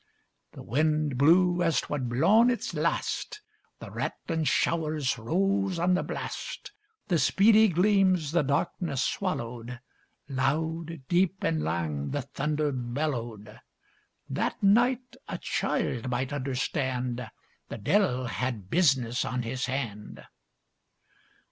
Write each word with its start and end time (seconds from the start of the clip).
The 0.53 0.63
wind 0.63 1.15
blew 1.19 1.61
as 1.61 1.81
'twad 1.81 2.09
blawn 2.09 2.49
its 2.49 2.73
last; 2.73 3.41
The 3.77 3.91
rattlin' 3.91 4.45
showers 4.45 5.19
rose 5.19 5.77
on 5.77 5.93
the 5.93 6.01
blast; 6.01 6.71
The 7.09 7.19
speedy 7.19 7.67
gleams 7.67 8.31
the 8.31 8.41
darkness 8.41 9.03
swallowed; 9.03 9.79
Loud, 10.27 11.03
deep, 11.07 11.43
and 11.43 11.63
lang 11.63 12.09
the 12.09 12.23
thunder 12.23 12.71
bellowed: 12.71 13.61
That 14.27 14.63
night, 14.63 15.17
a 15.27 15.37
child 15.37 16.09
might 16.09 16.33
understand, 16.33 17.29
The 17.69 17.77
de'il 17.77 18.25
had 18.25 18.71
business 18.71 19.23
on 19.23 19.43
his 19.43 19.67
hand. 19.67 20.25